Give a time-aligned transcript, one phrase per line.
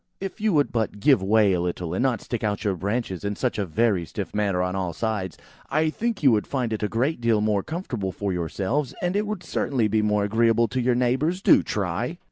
[0.19, 3.35] "If you would but give way a little, and not stick out your branches in
[3.35, 5.37] such a very stiff manner on all sides,
[5.69, 9.27] I think you would find it a great deal more comfortable for yourselves, and it
[9.27, 11.43] would certainly be more agreeable to your neighbours.
[11.43, 12.17] Do try!"